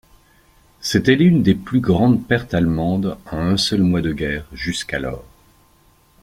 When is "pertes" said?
2.27-2.55